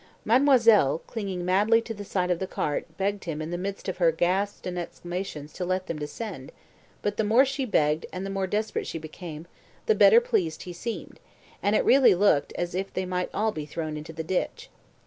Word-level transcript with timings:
Mademoiselle, 0.25 0.97
clinging 1.05 1.45
madly 1.45 1.79
to 1.79 1.93
the 1.93 2.03
side 2.03 2.31
of 2.31 2.39
the 2.39 2.47
cart, 2.47 2.87
begged 2.97 3.25
him 3.25 3.39
in 3.39 3.51
the 3.51 3.55
midst 3.57 3.87
of 3.87 3.97
her 3.97 4.11
gasps 4.11 4.65
and 4.65 4.79
exclamations 4.79 5.53
to 5.53 5.63
let 5.63 5.85
them 5.85 5.99
descend; 5.99 6.51
but 7.03 7.17
the 7.17 7.23
more 7.23 7.45
she 7.45 7.65
begged 7.65 8.07
and 8.11 8.25
the 8.25 8.29
more 8.31 8.47
desperate 8.47 8.87
she 8.87 8.97
became, 8.97 9.45
the 9.85 9.93
better 9.93 10.19
pleased 10.19 10.63
he 10.63 10.73
seemed, 10.73 11.19
and 11.61 11.75
it 11.75 11.85
really 11.85 12.15
looked 12.15 12.51
as 12.53 12.73
if 12.73 12.91
they 12.91 13.05
might 13.05 13.29
all 13.31 13.51
be 13.51 13.67
thrown 13.67 13.95
into 13.95 14.11
the 14.11 14.23
ditch. 14.23 14.71